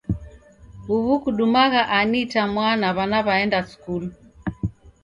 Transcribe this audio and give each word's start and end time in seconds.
Huw'u 0.87 1.15
kudumagha 1.23 1.81
ani 1.97 2.17
itamwaa 2.25 2.75
na 2.81 2.89
w'ana 2.95 3.19
w'aenda 3.25 3.59
skulu? 3.69 4.07